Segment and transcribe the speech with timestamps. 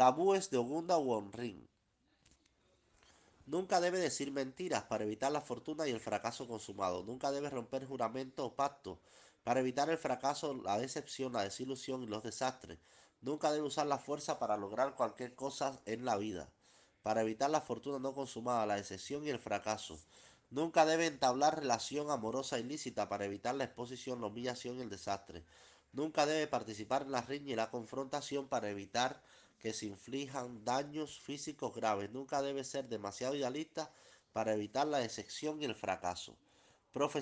[0.00, 1.68] Tabúes de Ogunda Wonrin.
[3.44, 7.04] Nunca debe decir mentiras para evitar la fortuna y el fracaso consumado.
[7.04, 8.98] Nunca debe romper juramento o pacto
[9.44, 12.78] para evitar el fracaso, la decepción, la desilusión y los desastres.
[13.20, 16.48] Nunca debe usar la fuerza para lograr cualquier cosa en la vida,
[17.02, 20.00] para evitar la fortuna no consumada, la decepción y el fracaso.
[20.48, 25.44] Nunca debe entablar relación amorosa ilícita para evitar la exposición, la humillación y el desastre.
[25.92, 29.20] Nunca debe participar en la riña y la confrontación para evitar
[29.60, 32.10] que se inflijan daños físicos graves.
[32.10, 33.92] Nunca debe ser demasiado idealista
[34.32, 36.36] para evitar la decepción y el fracaso.